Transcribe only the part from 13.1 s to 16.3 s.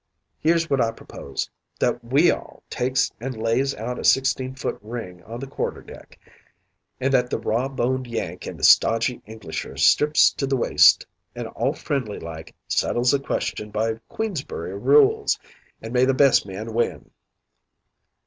the question by Queensbury rules an' may the